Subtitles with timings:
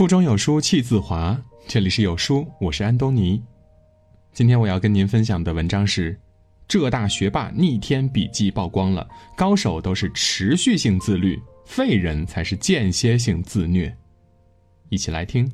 [0.00, 3.42] 腹中有书气自华，这里是有书，我是安东尼。
[4.32, 6.18] 今天我要跟您分享的文章是：
[6.66, 13.94] 浙大学霸逆天笔记曝光了，高手都是持续性自律，废人才是间歇性自虐。
[14.88, 15.46] 一起来听。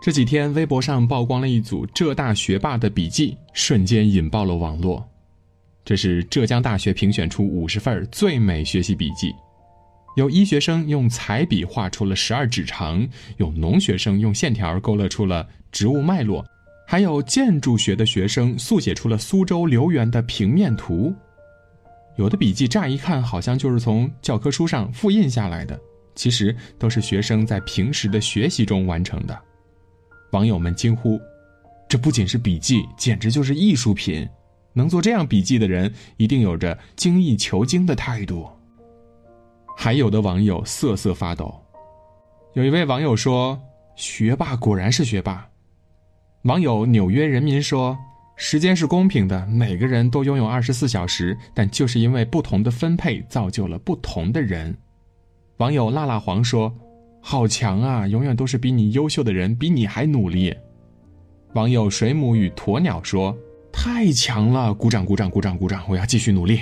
[0.00, 5.06] 这几天，微博上曝光了一组浙大学霸的笔记，瞬间引爆了网络。
[5.84, 9.34] 这是浙江大学评选出五十份最美学习笔记。
[10.16, 16.44] 有医学生用彩笔画出了十二指肠，有农学生用线条勾勒出了植物脉络，
[16.86, 21.14] 还有建筑学的学生速写出了苏州留园的平面图。
[22.16, 25.78] 有的笔记乍一看好像就是从教科书上复印下来的，
[26.14, 29.40] 其实都是学生在平时的学习中完成的。
[30.32, 31.18] 网友们惊呼
[31.88, 34.28] ：“这不仅是笔记，简直就是艺术品！
[34.72, 38.46] 能做这样笔记的人，一定有着精益求精的态度。”
[39.82, 41.58] 还有的网友瑟瑟发抖，
[42.52, 43.58] 有一位网友说
[43.96, 45.48] ：“学霸果然是学霸。”
[46.44, 47.96] 网友纽约人民说
[48.36, 54.76] ：“时间是公平的，每个人都拥有二十四小时，但就是因为不同的分配，造就了不同的人。”
[55.56, 56.70] 网友辣辣黄说
[57.22, 60.54] ：“好强啊，永远都是比你优秀的人比你还努力。”
[61.56, 63.34] 网友水母与鸵鸟说
[63.72, 66.60] ：“太强了，鼓掌鼓掌鼓掌鼓掌，我要继续努力。”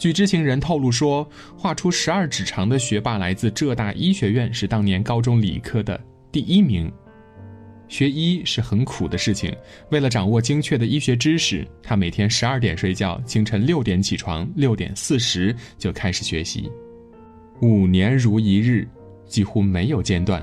[0.00, 6.00] 据知情人透露说，画出十二指肠的学霸来自浙大医学院，是当年高中理科的
[6.32, 6.90] 第一名。
[7.86, 9.54] 学医是很苦的事情，
[9.90, 16.70] 为了掌握精确的医学知识，他每天十二点睡觉，清晨六点起床，六点四十就开始学习，
[17.60, 18.88] 五年如一日，
[19.26, 20.42] 几乎没有间断。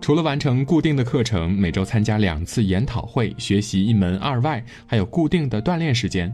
[0.00, 6.32] 除了完成固定的课程，每周参加两次研讨会，学习一门二外，还有固定的锻炼时间。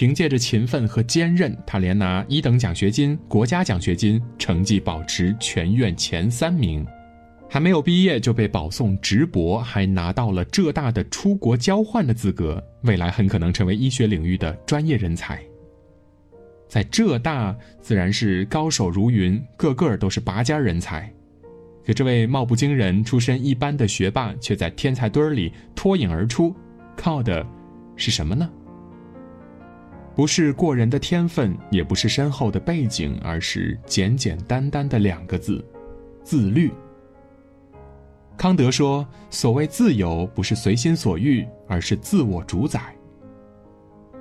[0.00, 6.86] 凭借着勤奋和坚韧，他连拿一等奖学金、国家奖学金，成绩保持全院前三名。
[7.50, 15.38] 还没有毕业就被保送直博，还拿到了浙大的出国交换的资格，未来很可能成为医学领域的专业人才。
[16.66, 21.12] 在浙大自然是高手如云，个个都是拔尖人才。
[21.84, 26.56] 可这位貌不惊人、出身一般的学霸，却在天才堆儿里脱颖而出，
[26.96, 27.46] 靠的
[27.96, 28.50] 是什么呢？
[30.20, 35.64] 不是过人的天分，也不是深厚的背景，而是简简单单的两个字：
[36.22, 36.70] 自律。
[38.36, 42.94] 康德说：“所谓自由，不是随心所欲，而是自我主宰。”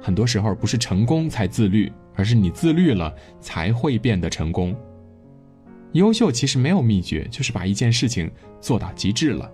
[0.02, 4.74] 很多时候，不是成功才自律，而是你自律了，才会变得成功。
[5.92, 8.32] 优秀其实没有秘诀，就是把一件事情
[8.62, 9.52] 做到极致了。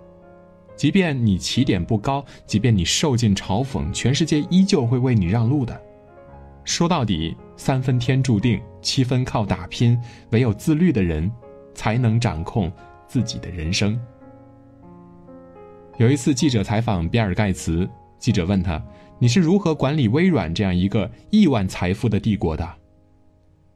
[0.76, 5.82] 即便你起点不高，即便你受尽嘲讽，全世界依旧会为你让路的。
[6.66, 9.96] 说到底，三分天注定，七分靠打拼。
[10.30, 11.30] 唯有自律的人，
[11.74, 12.70] 才能掌控
[13.06, 13.98] 自己的人生。
[15.96, 17.88] 有一次，记者采访比尔·盖茨，
[18.18, 18.84] 记者问他
[19.20, 22.68] ：“你是如何管理微软这样一个亿万财富的帝国的？”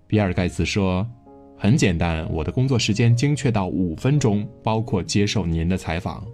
[0.09, 1.09] 比尔·盖茨说
[1.57, 6.27] ：“很简单，我的工作时间精确到五分钟，包括接受您的采访。”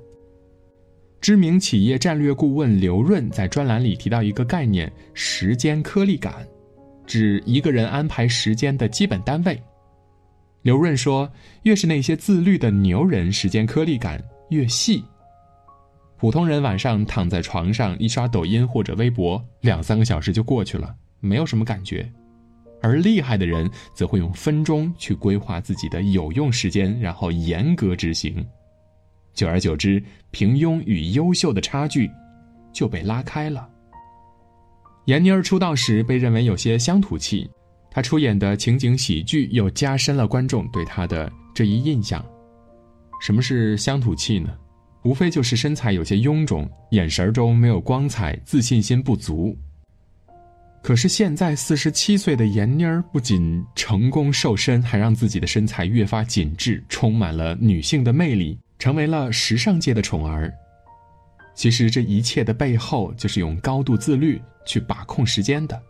[1.21, 6.47] 知名企业战略顾问刘润在专栏里提到一个概念“时间颗粒感”，
[7.07, 9.61] 指一个人安排时间的基本单位。
[10.63, 11.31] 刘润说，
[11.63, 15.03] 越是那些自律的牛人，时间颗粒感越细。
[16.17, 22.05] 普通人晚上躺在床上一刷抖音或者微博，两三个小时就过去了，没有什么感觉；
[22.81, 28.45] 而厉害的人则会用分钟去规划自己的有用时间，然后严格执行。
[29.37, 30.03] 久而久之，
[30.33, 32.11] 平庸与优秀的差距
[32.73, 33.69] 就被拉开了。
[35.05, 37.49] 闫妮儿出道时被认为有些乡土气，
[37.91, 42.25] 她出演的情景喜剧又加深了观众对她的这一印象。
[43.21, 44.49] 什么是乡土气呢？
[45.05, 49.57] 无非就是身材有些臃肿，眼神中没有光彩，自信心不足。
[50.83, 58.59] 可是现在四十七岁的闫妮儿不仅成功瘦身，还让自己的身材越发紧致，充满了女性的魅力。
[58.79, 60.53] 成为了时尚界的宠儿。
[61.55, 65.81] 其实这一切的背后，就是用高度自律去把控时间的。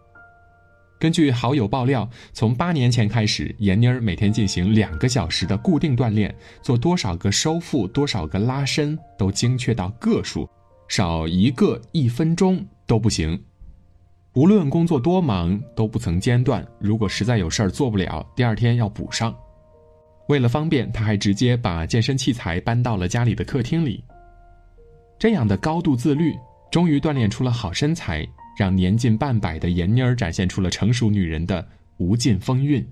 [0.99, 10.49] 根据好友爆料，从八年前开始，闫妮儿每天进行两个小时的固定锻炼，做多少个收腹、多少个拉伸，都精确到个数，
[10.89, 13.39] 少一个一分钟都不行。
[14.33, 16.67] 无论工作多忙，都不曾间断。
[16.79, 19.37] 如果实在有事儿做不了，第二天要补上。
[20.29, 24.03] 为了方便，他还直接把健身器材搬到了家里的客厅里。
[25.19, 26.35] 这样的高度自律，
[26.71, 28.27] 终于锻炼出了好身材，
[28.59, 31.67] 让年近半百的闫妮儿展现出了成熟女人的
[31.99, 32.87] 无尽风韵。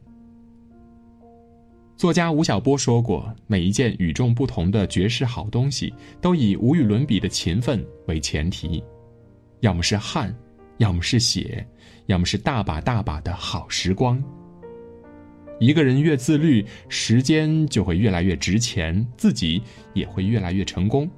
[1.97, 8.83] 作家吴晓波说过：“每一件与众不同的绝世好东西，都以无与伦比的勤奋为前提，
[9.61, 10.35] 要么是汗，
[10.79, 11.65] 要么是血，
[12.07, 14.23] 要么是大把大把的好时光。
[15.59, 19.63] 一个人越自律，时间就会越来越值钱，自己
[19.93, 21.09] 也会越来越成功。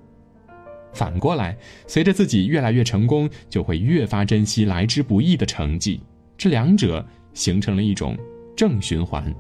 [0.93, 1.57] 反过来，
[1.87, 6.01] 随着自己越来越成功，就会越发珍惜来之不易的成绩。
[6.39, 7.05] 这两者
[7.35, 8.17] 形成了一种
[8.57, 9.35] 正循环。”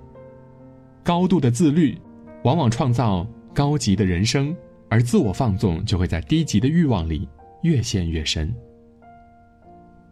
[1.02, 1.96] 高度的自律，
[2.42, 4.54] 往往创造高级的人生，
[4.88, 7.28] 而自我放纵就会在低级的欲望里
[7.62, 8.52] 越陷越深。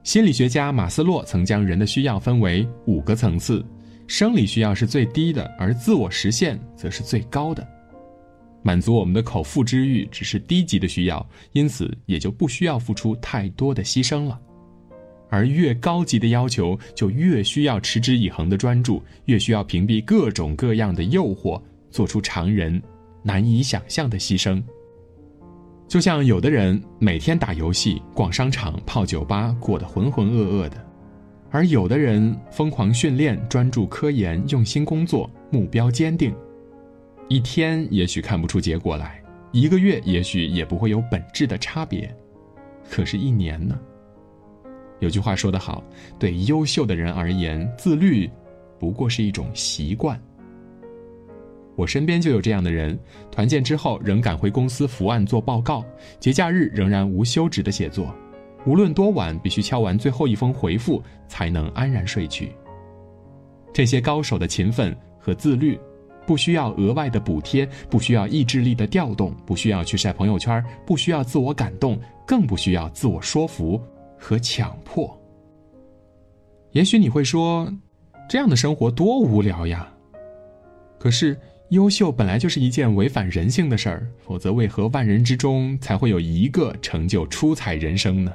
[0.03, 3.65] 心理学家马斯洛曾将人的需要分为五个层次，
[4.07, 7.67] 生理需要是最低的，而自我实现则是最高的。
[8.63, 14.41] 满足我们的口腹之欲只是低级的需要，因此也就不需要付出太多的牺牲了。
[15.31, 21.61] 而越高级的要求，就越需要持之以恒的专注，越需要屏蔽各种各样的诱惑，
[21.91, 22.81] 做出常人
[23.23, 24.63] 难以想象的牺牲。
[25.87, 30.77] 就像有的人每天打游戏、逛商场、泡酒吧，过得浑浑噩噩的；
[31.55, 36.35] 而有的人疯狂训练、专注科研、用心工作，目标坚定。
[37.29, 39.23] 一天也许看不出结果来，
[39.53, 42.13] 一个月也许也不会有本质的差别，
[42.91, 43.79] 可是，一年呢？
[44.99, 45.81] 有句话说得好，
[46.19, 48.29] 对优秀的人而言，自律
[48.77, 50.21] 不过是一种习惯。
[51.77, 52.99] 我身边就有这样的人，
[53.31, 55.85] 团建之后仍赶回公司伏案做报告，
[56.19, 58.13] 节假日仍然无休止的写作，
[58.67, 62.53] 无论多晚，必须敲完最后一封回复才能安然睡去。
[63.73, 65.79] 这些高手的勤奋和自律，
[66.27, 73.81] 不需要额外的补贴，不需要意志力的调动，不需要去晒朋友圈，不需要自我感动，更不需要自我说服。
[74.17, 75.21] 和强迫。
[76.73, 77.71] 也许你会说，
[78.27, 79.93] 这样的生活多无聊呀。
[80.99, 81.39] 可是，
[81.69, 88.33] 优秀本来就是一件违反人性的事儿，否则为何万人之中才会有一个成就出彩人生呢？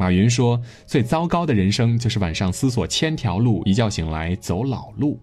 [0.00, 0.58] 马云说
[0.88, 5.20] ：“最糟糕的人生就是晚上思索千条路，一觉醒来走老路。”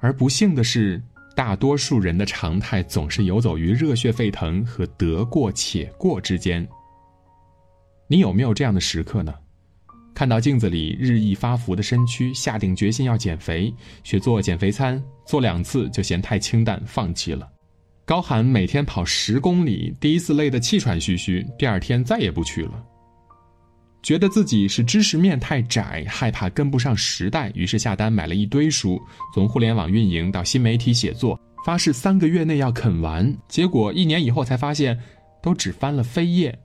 [0.00, 0.98] 而不幸的是，
[1.34, 6.66] 大多数人的常态总是游走于热血沸腾和得过且过之间。
[8.08, 9.34] 你有没有这样的时刻呢？
[10.14, 13.70] 看到镜子里日益发福的身躯，下定决心要减肥，
[14.02, 17.46] 学做减肥餐，做两次就嫌太清淡，放弃了。
[18.06, 22.82] 高喊每天跑十公里，第一次累得气喘吁吁，第二天再也不去了。
[24.06, 29.02] 觉得自己是知识面太窄，害怕跟不上时代，于是下单买了一堆书，
[29.34, 34.96] 从互联网运营到新媒体写作，发誓三个月内要啃完，结果一年以后才发现，
[35.42, 36.56] 都只翻了扉页。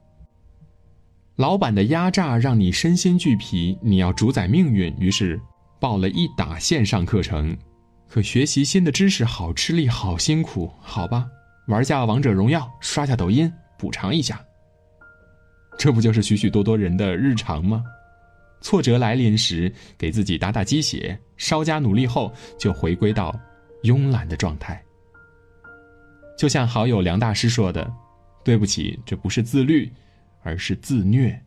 [1.37, 5.41] 老板的压榨让你身心俱疲，你要主宰命运，于是
[5.79, 7.57] 报了一打线上课程。
[8.07, 11.25] 可学习新的知识好吃力，好辛苦，好吧，
[11.69, 14.39] 玩下王者荣耀，刷下抖音，补偿一下。
[15.77, 17.83] 这不就是许许多多人的日常吗？
[18.61, 23.37] 挫折来临时，给自己打打鸡血，稍加努力后，就回归到
[23.83, 24.81] 慵懒的状态。
[26.37, 27.91] 就像好友梁大师说的
[28.43, 29.91] ：“对不起，这不是自律。”
[30.43, 31.39] 而是自虐。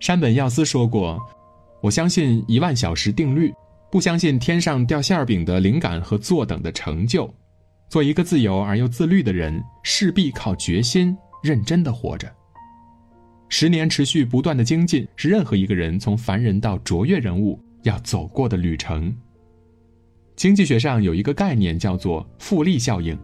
[0.00, 1.20] 山本耀司说过
[1.84, 3.52] ：“我相信一万小时定律，
[3.92, 7.30] 不相信天上掉馅饼的灵感和坐等的成就。
[7.90, 12.30] 做一个自由而又自律的人，势必靠决心认真的活着。
[13.48, 19.14] 十年持续不断的精进，是任何一个人从凡人到卓越人物要走过的旅程。
[20.36, 23.18] 经济学上有一个概念叫做复利效应。”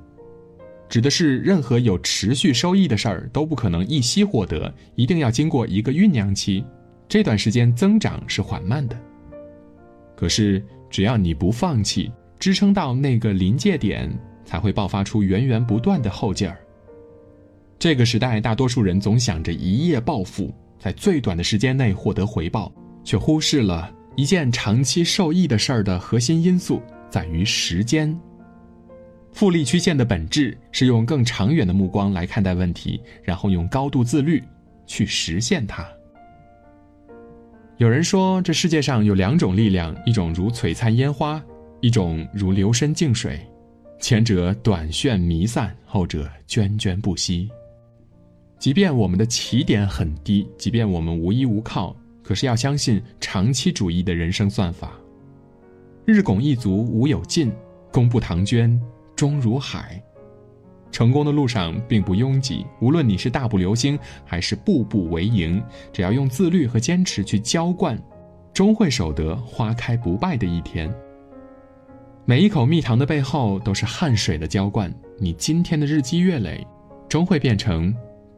[0.86, 6.64] 指的是任何有持续收益的事儿都不可能一夕获得，一定要经过一个酝酿期，
[7.08, 8.96] 这段时间增长是缓慢的。
[10.14, 14.08] 可是只要你不放弃，支撑到那个临界点，
[14.44, 16.58] 才会爆发出源源不断的后劲儿。
[17.78, 22.72] 这个时代，大多数人总想着一夜暴富，在最短的时间内获得回报，
[23.04, 28.18] 却忽视了一件长期受益的事儿的核心因素在于时间。
[29.32, 34.42] 复利曲线的本质是用更长远的目光来看待问题，然后用高度自律
[34.86, 35.86] 去实现它。
[37.78, 41.42] 有人说，这世界上有两种力量，一种如璀璨烟花，
[41.80, 43.38] 一种如流深静水。
[43.98, 47.50] 前者短炫弥散，后者涓涓不息。
[48.64, 54.92] 即便我们的起点很低，即便我们无依无靠，可是要相信长期主义的人生算法。
[56.06, 57.52] 日拱一卒无有尽，
[57.92, 58.80] 功不唐捐。
[59.14, 60.02] 终如海，
[60.90, 62.64] 成功的路上并不拥挤。
[62.80, 68.02] 无论你是大步流星，还是步步为营，只要用自律和坚持去浇灌，
[68.54, 70.90] 终会守得花开不败的一天。
[72.24, 76.66] 每一口蜜糖的背后都是汗水的浇灌，你今天的日积月累，
[77.10, 77.94] 终会变成